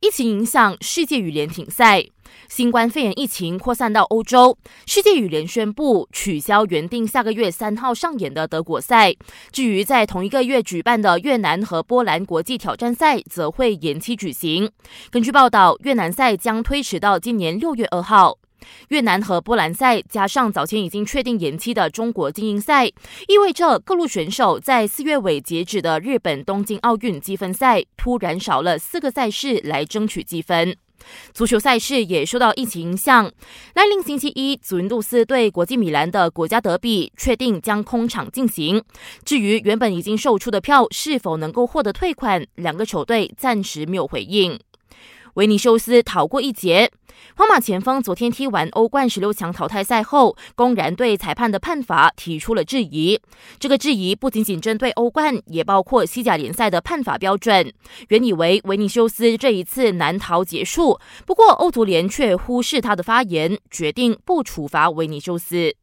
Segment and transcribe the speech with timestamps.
[0.00, 2.04] 疫情影响世界羽联停赛，
[2.50, 9.14] 新冠肺炎疫情扩散到欧洲，世界羽联宣布取消原定下个月三号上演的德国赛。
[9.50, 14.70] 至于在同一个月举办的越南和波兰国际挑战赛，则会延期举行。
[15.10, 18.38] 根据报道，越南赛将推迟到今年六月二号。
[18.88, 30.76] 越南和波兰赛加上早前已经确定延期的中国精英赛，意味着各路选手在四月尾截止的日本东京奥运积分赛突然少了四个赛事来争取积分。
[31.32, 33.30] 足球赛事也受到疫情影响，
[33.74, 38.82] 来临星期一，祖云杜斯对国际米兰的国家德比确定将空场进行。
[39.24, 44.58] 至于原本已经售出的票是否能够获得退款，两个球队暂时没有回应。
[45.36, 46.90] 维尼修斯逃过一劫。
[47.34, 53.20] 皇马前锋昨天踢完欧冠十六强淘汰赛后，公然对裁判的判罚提出了质疑。
[53.58, 57.70] 这个质疑不仅仅针对欧冠，也包括西甲联赛的判罚标准。
[58.08, 65.76] 原以为维尼修斯这一次难逃结束，不过欧足联却忽视他的发言，决定不处罚维尼修斯。